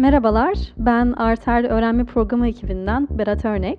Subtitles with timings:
[0.00, 3.78] Merhabalar, ben Arter Öğrenme Programı ekibinden Berat Örnek.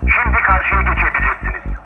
[0.00, 1.78] Şimdi karşıya geçebilirsiniz.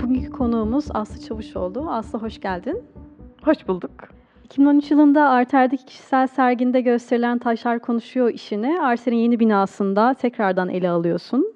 [0.00, 1.90] Bugünkü konuğumuz Aslı Çavuşoğlu.
[1.90, 2.82] Aslı hoş geldin.
[3.42, 3.90] Hoş bulduk.
[4.44, 11.54] 2013 yılında Arter'deki kişisel serginde gösterilen Taşlar Konuşuyor işini Arter'in yeni binasında tekrardan ele alıyorsun.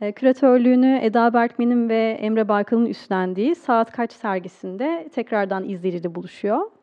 [0.00, 6.77] E, küratörlüğünü Eda Berkmen'in ve Emre Baykal'ın üstlendiği Saat Kaç sergisinde tekrardan izleyiciyle buluşuyor.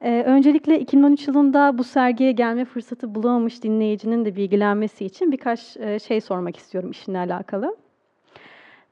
[0.00, 5.98] E, öncelikle 2013 yılında bu sergiye gelme fırsatı bulamamış dinleyicinin de bilgilenmesi için birkaç e,
[5.98, 7.76] şey sormak istiyorum işinle alakalı.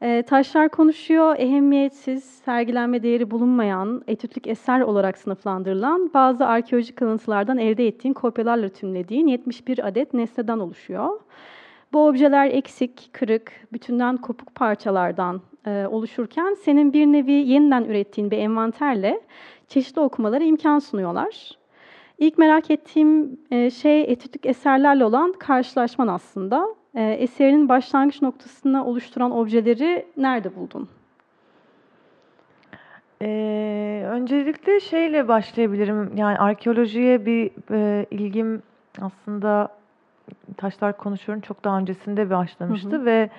[0.02, 7.86] E, taşlar konuşuyor, ehemmiyetsiz, sergilenme değeri bulunmayan, etütlük eser olarak sınıflandırılan bazı arkeolojik kalıntılardan elde
[7.86, 11.20] ettiğin kopyalarla tümlediğin 71 adet nesneden oluşuyor.
[11.92, 18.38] Bu objeler eksik, kırık, bütünden kopuk parçalardan e, oluşurken senin bir nevi yeniden ürettiğin bir
[18.38, 19.20] envanterle
[19.68, 21.50] çeşitli okumalara imkan sunuyorlar.
[22.18, 26.68] İlk merak ettiğim e, şey etütlük eserlerle olan karşılaşman aslında.
[26.94, 30.88] E, eserinin başlangıç noktasını oluşturan objeleri nerede buldun?
[33.22, 36.16] Ee, öncelikle şeyle başlayabilirim.
[36.16, 38.62] Yani arkeolojiye bir e, ilgim
[39.00, 39.68] aslında
[40.56, 43.04] taşlar konuşuyorum çok daha öncesinde başlamıştı Hı hı.
[43.04, 43.30] ve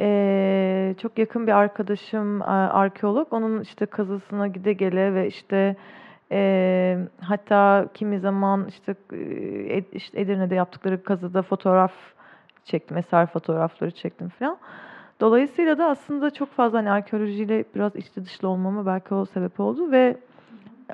[0.00, 3.32] e, çok yakın bir arkadaşım arkeolog.
[3.32, 5.76] Onun işte kazısına gide gele ve işte
[6.32, 11.92] e, hatta kimi zaman işte, e, işte Edirne'de yaptıkları kazıda fotoğraf
[12.64, 14.58] çektim, eser fotoğrafları çektim falan.
[15.20, 19.90] Dolayısıyla da aslında çok fazla hani arkeolojiyle biraz içli dışlı olmama belki o sebep oldu
[19.90, 20.16] ve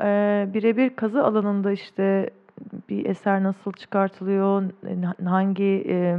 [0.00, 2.30] e, birebir kazı alanında işte
[2.88, 4.62] bir eser nasıl çıkartılıyor,
[5.24, 6.18] hangi e,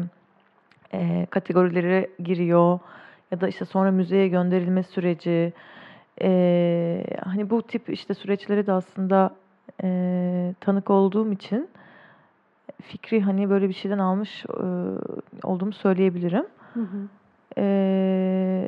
[0.94, 2.80] e, kategorilere giriyor
[3.32, 5.54] ya da işte sonra müzeye gönderilme süreci
[6.22, 9.36] e, hani bu tip işte süreçlere de aslında
[9.84, 11.70] e, tanık olduğum için
[12.82, 14.64] fikri hani böyle bir şeyden almış e,
[15.44, 16.46] olduğumu söyleyebilirim.
[16.74, 17.08] Hı hı.
[17.58, 18.68] E,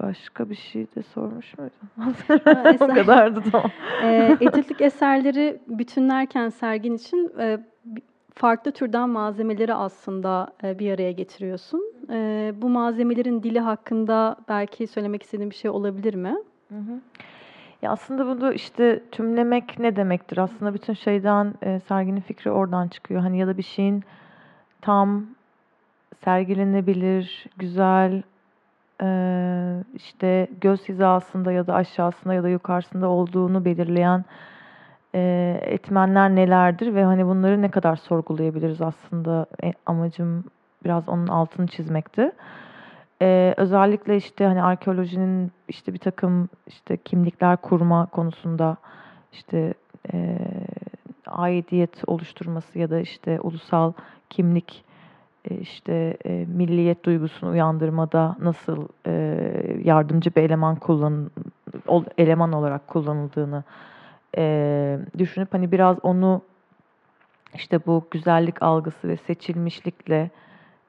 [0.00, 2.14] başka bir şey de sormuş muydun?
[2.80, 3.70] O kadardı tamam.
[4.02, 7.58] E, etütlük eserleri bütünlerken sergin için e,
[8.34, 11.82] farklı türden malzemeleri aslında e, bir araya getiriyorsun.
[12.10, 16.36] E, bu malzemelerin dili hakkında belki söylemek istediğin bir şey olabilir mi?
[16.68, 17.00] Hı hı.
[17.82, 20.38] Ya aslında bunu işte tümlemek ne demektir?
[20.38, 23.20] Aslında bütün şeyden e, serginin fikri oradan çıkıyor.
[23.20, 24.04] Hani ya da bir şeyin
[24.80, 25.26] tam
[26.24, 28.22] sergilenebilir, güzel,
[29.94, 34.24] işte göz hizasında ya da aşağısında ya da yukarısında olduğunu belirleyen
[35.14, 40.44] e, etmenler nelerdir ve hani bunları ne kadar sorgulayabiliriz aslında E, amacım
[40.84, 42.32] biraz onun altını çizmekti.
[43.22, 48.76] Ee, özellikle işte hani arkeolojinin işte bir takım işte kimlikler kurma konusunda
[49.32, 49.74] işte
[50.12, 50.38] e,
[51.26, 53.92] aidiyet oluşturması ya da işte ulusal
[54.30, 54.84] kimlik
[55.50, 59.12] e, işte e, milliyet duygusunu uyandırmada nasıl e,
[59.84, 61.30] yardımcı bir eleman kullan
[62.18, 63.64] eleman olarak kullanıldığını
[64.36, 66.42] e, düşünüp hani biraz onu
[67.54, 70.30] işte bu güzellik algısı ve seçilmişlikle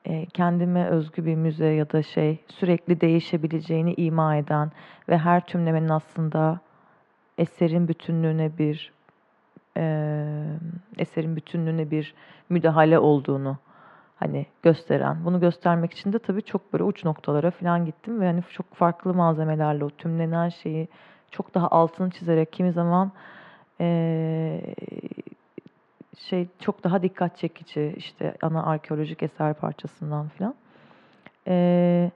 [0.06, 4.72] e, kendime özgü bir müze ya da şey sürekli değişebileceğini ima eden
[5.10, 6.60] ve her tümlemenin aslında
[7.38, 8.94] eserin bütünlüğüne bir
[9.78, 9.86] e,
[10.98, 12.14] eserin bütünlüğüne bir
[12.50, 13.58] müdahale olduğunu
[14.16, 15.26] hani gösteren.
[15.26, 19.14] Bunu göstermek için de tabii çok böyle uç noktalara falan gittim ve hani çok farklı
[19.14, 20.88] malzemelerle o tümlenen şeyi
[21.32, 23.12] çok daha altını çizerek kimi zaman
[23.82, 24.62] e,
[26.18, 30.56] şey çok daha dikkat çekici işte ana arkeolojik eser parçasından filan.
[31.48, 32.12] Ee,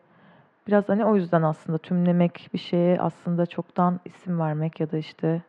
[0.67, 5.41] biraz hani o yüzden aslında tümlemek bir şeye aslında çoktan isim vermek ya da işte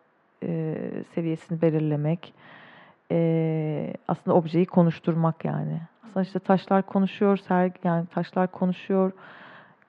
[0.42, 0.76] e,
[1.14, 2.34] seviyesini belirlemek
[3.12, 5.80] e, aslında objeyi konuşturmak yani.
[6.04, 9.12] Aslında işte taşlar konuşuyor, sergi yani taşlar konuşuyor.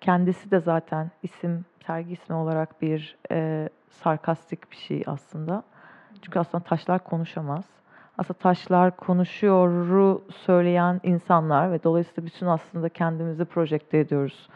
[0.01, 5.63] Kendisi de zaten isim, sergi ismi olarak bir e, sarkastik bir şey aslında.
[6.21, 7.65] Çünkü aslında taşlar konuşamaz
[8.17, 14.49] aslında taşlar konuşuyoru söyleyen insanlar ve dolayısıyla bütün aslında kendimizi projekte ediyoruz.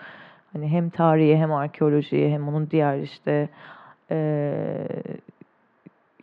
[0.54, 3.50] Hani hem tarihe hem arkeolojiye hem onun diğer işte
[4.12, 4.88] eee,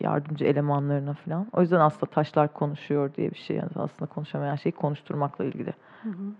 [0.00, 1.46] yardımcı elemanlarına falan.
[1.52, 3.56] O yüzden aslında taşlar konuşuyor diye bir şey.
[3.56, 5.73] Yani aslında konuşamayan şeyi konuşturmakla ilgili.
[6.02, 6.32] Hı hı.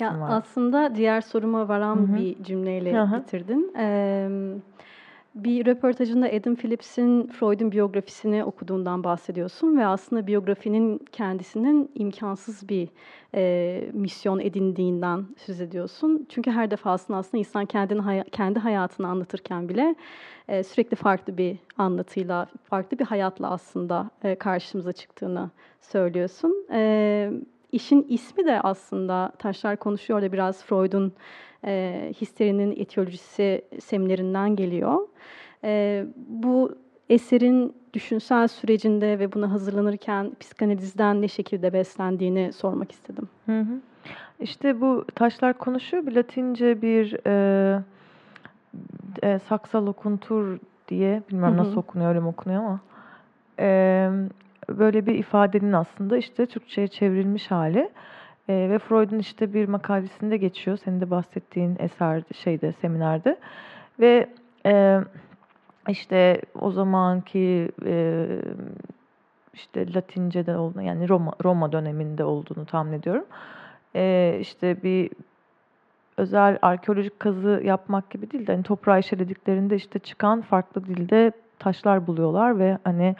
[0.00, 0.30] Ya var.
[0.30, 2.16] aslında diğer soruma varan Hı hı.
[2.16, 3.20] bir cümleyle Hı hı.
[3.20, 3.72] bitirdin.
[3.78, 4.28] Ee,
[5.34, 12.88] Bir röportajında Adam Phillips'in Freud'un biyografisini okuduğundan bahsediyorsun ve aslında biyografinin kendisinin imkansız bir
[13.34, 16.26] e, misyon edindiğinden söz ediyorsun.
[16.28, 19.94] Çünkü her defasında aslında insan kendini hay- kendi hayatını anlatırken bile
[20.48, 25.50] e, sürekli farklı bir anlatıyla, farklı bir hayatla aslında e, karşımıza çıktığını
[25.80, 26.66] söylüyorsun.
[26.72, 27.30] E,
[27.72, 31.12] işin ismi de aslında Taşlar Konuşuyor da biraz Freud'un
[31.64, 35.08] e, histerinin etiyolojisi seminerinden geliyor.
[35.64, 36.74] E, bu
[37.08, 43.28] eserin düşünsel sürecinde ve buna hazırlanırken psikanalizden ne şekilde beslendiğini sormak istedim.
[43.46, 43.80] Hı hı.
[44.40, 46.06] İşte bu taşlar konuşuyor.
[46.06, 47.82] Bir Latince bir e,
[49.22, 51.58] e, saksa lokuntur diye bilmem Hı hı.
[51.58, 52.80] nasıl okunuyor öyle mi okunuyor ama
[53.58, 54.10] e,
[54.68, 57.90] böyle bir ifadenin aslında işte Türkçe'ye çevrilmiş hali.
[58.48, 60.78] E, ve Freud'un işte bir makalesinde geçiyor.
[60.84, 63.38] Senin de bahsettiğin eser şeyde seminerde
[64.00, 64.28] ve
[64.66, 65.00] e,
[65.88, 68.26] işte o zamanki e,
[69.54, 73.24] işte Latince'de olduğunu yani Roma Roma döneminde olduğunu tahmin ediyorum.
[73.96, 75.10] E, işte bir
[76.16, 82.06] özel arkeolojik kazı yapmak gibi değil de hani toprağı işlediklerinde işte çıkan farklı dilde taşlar
[82.06, 83.16] buluyorlar ve hani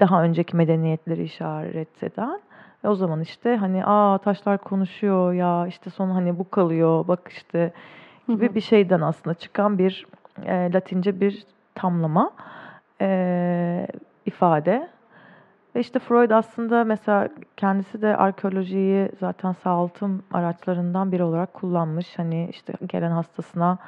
[0.00, 2.40] daha önceki medeniyetleri işaret eden
[2.84, 7.20] ve o zaman işte hani aa taşlar konuşuyor ya işte sonra hani bu kalıyor bak
[7.30, 7.72] işte
[8.28, 8.54] gibi Hı hı.
[8.54, 10.06] bir şeyden aslında çıkan bir
[10.44, 12.30] e, Latince bir tamlama
[13.00, 13.86] e,
[14.26, 14.88] ifade
[15.76, 22.18] ve işte Freud aslında mesela kendisi de arkeolojiyi zaten sağaltım araçlarından biri olarak kullanmış.
[22.18, 23.78] Hani işte gelen hastasına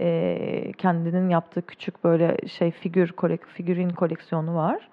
[0.00, 4.88] e, kendinin yaptığı küçük böyle şey figür kolek, figürin koleksiyonu var.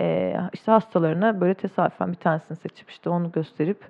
[0.00, 3.84] E, işte hastalarına böyle tesadüfen bir tanesini seçip işte onu gösterip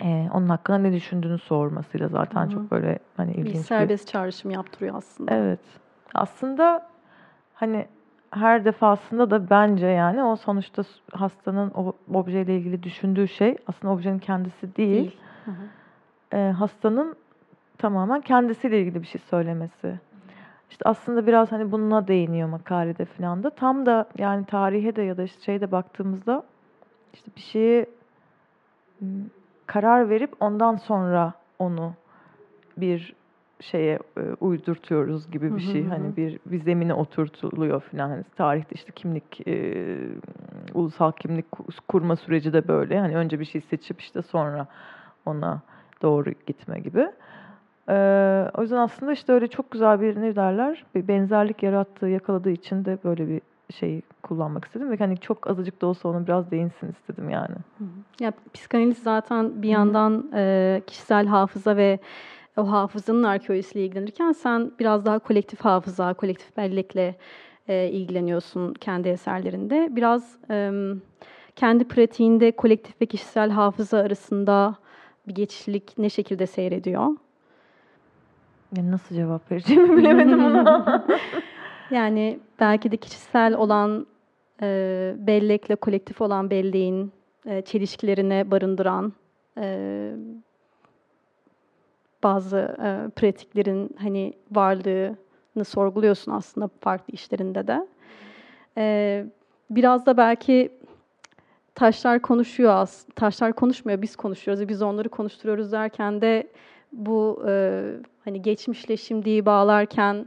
[0.00, 2.50] e, onun hakkında ne düşündüğünü sormasıyla zaten Hı hı.
[2.50, 5.34] çok böyle hani Bir ilginç bir serbest çağrışım yaptırıyor aslında.
[5.34, 5.60] Evet.
[6.14, 6.86] Aslında
[7.54, 7.86] hani
[8.30, 10.82] her defasında da bence yani o sonuçta
[11.12, 14.96] hastanın o objeyle ilgili düşündüğü şey aslında objenin kendisi değil.
[14.96, 15.16] Değil.
[15.44, 16.36] Hı hı.
[16.36, 17.16] Ee, hastanın
[17.78, 20.00] tamamen kendisiyle ilgili bir şey söylemesi.
[20.80, 23.50] İşte aslında biraz hani bununla değiniyor makalede falan da.
[23.50, 26.42] Tam da yani tarihe de ya da işte şeyde baktığımızda
[27.14, 27.86] işte bir şeye
[29.00, 29.08] m,
[29.66, 31.92] karar verip ondan sonra onu
[32.76, 33.14] bir
[33.60, 35.84] şeye e, uydurtuyoruz gibi bir Hı hı şey.
[35.84, 35.88] hı.
[35.88, 38.08] Hani bir bir zemine oturtuluyor falan.
[38.10, 39.86] Hani tarihte işte kimlik e,
[40.74, 43.00] ulusal kimlik ku- kurma süreci de böyle.
[43.00, 44.66] Hani önce bir şey seçip işte sonra
[45.26, 45.60] ona
[46.02, 47.06] doğru gitme gibi.
[47.90, 52.50] Ee, o yüzden aslında işte öyle çok güzel bir ne derler bir benzerlik yarattığı yakaladığı
[52.50, 53.40] için de böyle bir
[53.74, 57.54] şey kullanmak istedim ve hani çok azıcık da olsa ona biraz değinsin istedim yani.
[58.20, 61.98] Ya psikanaliz zaten bir yandan e, kişisel hafıza ve
[62.56, 67.16] o hafızanın arkeolojisiyle ilgilenirken sen biraz daha kolektif hafıza, kolektif bellekle
[67.68, 69.88] e, ilgileniyorsun kendi eserlerinde.
[69.90, 70.72] Biraz e,
[71.56, 74.74] kendi pratiğinde kolektif ve kişisel hafıza arasında
[75.28, 77.06] bir geçişlik ne şekilde seyrediyor?
[78.76, 81.06] Yani nasıl cevap vereceğimi bilemedim buna.
[81.90, 84.06] Yani belki de kişisel olan
[84.62, 87.12] e, bellekle kolektif olan belleğin
[87.46, 89.12] e, çelişkilerine barındıran
[89.58, 90.10] e,
[92.22, 97.86] bazı e, pratiklerin hani varlığını sorguluyorsun aslında farklı işlerinde de.
[98.78, 99.24] E,
[99.70, 100.72] biraz da belki
[101.74, 106.48] taşlar konuşuyor az, taşlar konuşmuyor, biz konuşuyoruz biz onları konuşturuyoruz derken de
[106.92, 107.82] bu e,
[108.24, 110.26] hani geçmişle şimdiyi bağlarken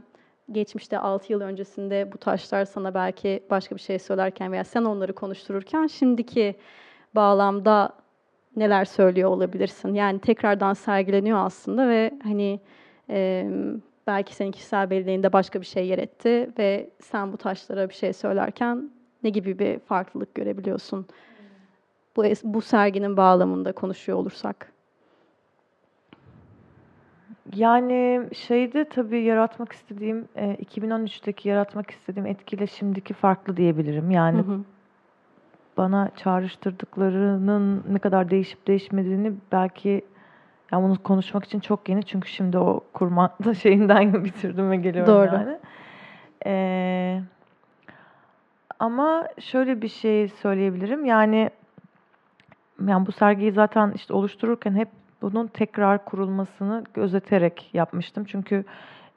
[0.52, 5.12] geçmişte 6 yıl öncesinde bu taşlar sana belki başka bir şey söylerken veya sen onları
[5.12, 6.54] konuştururken şimdiki
[7.14, 7.92] bağlamda
[8.56, 9.94] neler söylüyor olabilirsin.
[9.94, 12.60] Yani tekrardan sergileniyor aslında ve hani
[13.10, 13.50] e,
[14.06, 18.12] belki senin kişisel belleğinde başka bir şey yer etti ve sen bu taşlara bir şey
[18.12, 18.90] söylerken
[19.22, 21.06] ne gibi bir farklılık görebiliyorsun?
[22.16, 24.73] Bu, bu serginin bağlamında konuşuyor olursak.
[27.52, 34.10] Yani şeyde tabii yaratmak istediğim, e, 2013'teki yaratmak istediğim etkiyle şimdiki farklı diyebilirim.
[34.10, 34.60] Yani Hı hı.
[35.76, 40.04] bana çağrıştırdıklarının ne kadar değişip değişmediğini belki
[40.72, 45.34] yani bunu konuşmak için çok yeni çünkü şimdi o kurma şeyinden bitirdim ve geliyorum Doğru.
[45.34, 45.58] yani.
[46.46, 47.20] Ee,
[48.78, 51.04] ama şöyle bir şey söyleyebilirim.
[51.04, 51.50] Yani
[52.88, 54.88] yani bu sergiyi zaten işte oluştururken hep
[55.32, 58.24] bunun tekrar kurulmasını gözeterek yapmıştım.
[58.24, 58.64] Çünkü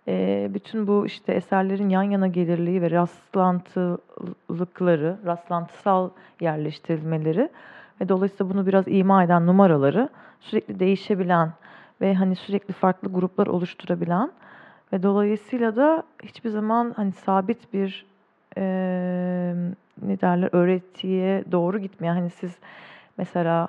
[0.08, 6.10] e, bütün bu işte eserlerin yan yana gelirliği ve rastlantılıkları, rastlantısal
[6.42, 7.50] yerleştirilmeleri
[8.02, 10.10] ve dolayısıyla bunu biraz ima eden numaraları
[10.40, 11.54] sürekli değişebilen
[12.02, 14.32] ve hani sürekli farklı gruplar oluşturabilen
[14.94, 18.06] Ve dolayısıyla da hiçbir zaman hani sabit bir
[18.58, 18.64] e,
[20.02, 22.58] ne derler öğretiye doğru gitmeyen hani siz
[23.18, 23.68] mesela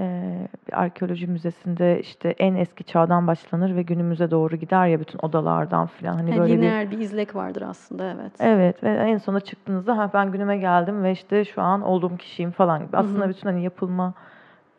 [0.00, 5.18] e, bir arkeoloji müzesinde işte en eski çağdan başlanır ve günümüze doğru gider ya bütün
[5.18, 8.32] odalardan filan hani Yani böyle bir lineer bir izlek vardır aslında evet.
[8.40, 12.50] Evet ve en sona çıktığınızda ha ben günüme geldim ve işte şu an olduğum kişiyim
[12.50, 12.96] falan gibi.
[12.96, 13.28] Aslında hı.
[13.28, 14.14] bütün hani yapılma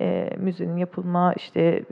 [0.02, 1.84] e, müzenin yapılma işte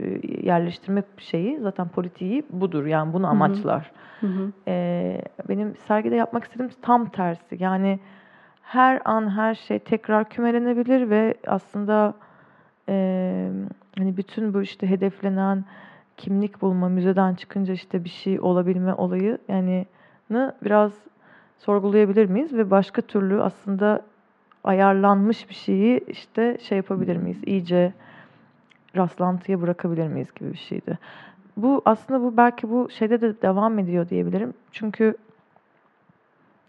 [0.41, 3.91] yerleştirme şeyi zaten politiği budur yani bunu amaçlar.
[4.19, 4.51] Hı hı.
[4.67, 7.57] E, benim sergide yapmak istediğim tam tersi.
[7.59, 7.99] Yani
[8.61, 12.13] her an her şey tekrar kümelenebilir ve aslında
[12.89, 13.51] e,
[13.97, 15.65] hani bütün bu işte hedeflenen
[16.17, 19.85] kimlik bulma, müzeden çıkınca işte bir şey olabilme olayı yani
[20.29, 20.91] nı biraz
[21.57, 24.01] sorgulayabilir miyiz ve başka türlü aslında
[24.63, 27.37] ayarlanmış bir şeyi işte şey yapabilir miyiz?
[27.45, 27.93] iyice
[28.95, 30.97] rastlantıya bırakabilir miyiz gibi bir şeydi.
[31.57, 34.53] Bu aslında bu belki bu şeyde de devam ediyor diyebilirim.
[34.71, 35.17] Çünkü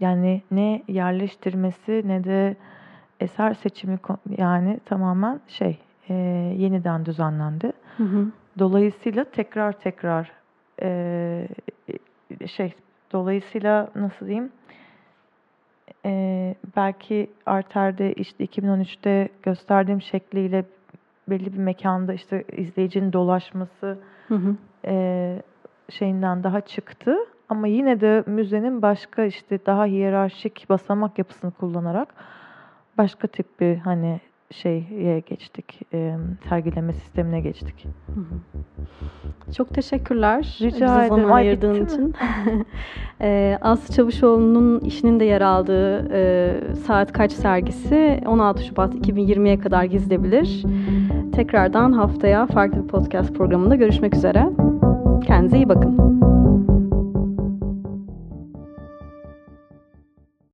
[0.00, 2.57] yani ne yerleştirmesi ne de
[3.21, 3.99] eser seçimi
[4.39, 5.79] yani tamamen şey
[6.11, 6.14] e,
[6.59, 7.73] yeniden düzenlendi.
[7.97, 8.26] Hı hı.
[8.59, 10.33] Dolayısıyla tekrar tekrar
[10.83, 11.49] e,
[12.47, 12.75] şey
[13.12, 14.52] dolayısıyla nasıl diyeyim
[16.07, 20.64] e, belki Arter'de işte 2013'te gösterdiğim şekliyle
[21.29, 23.99] belli bir mekanda işte izleyicinin dolaşması
[24.29, 24.57] Hı hı.
[24.85, 25.43] e,
[25.90, 27.17] şeyinden daha çıktı.
[27.49, 32.14] Ama yine de müzenin başka işte daha hiyerarşik basamak yapısını kullanarak
[32.99, 36.16] başka tip bir hani şeye geçtik, e,
[36.49, 37.87] sergileme sistemine geçtik.
[38.07, 39.52] Hı hı.
[39.52, 40.59] Çok teşekkürler.
[40.61, 41.09] Rica bize ederim.
[41.09, 42.14] zaman Ay, ayırdığın için.
[43.23, 49.85] Ee, Aslı Çavuşoğlu'nun işinin de yer aldığı e, Saat Kaç sergisi 16 Şubat 2020'ye kadar
[49.85, 50.64] gezilebilir.
[51.33, 54.49] Tekrardan haftaya farklı bir podcast programında görüşmek üzere.
[55.26, 56.10] Kendinize iyi bakın.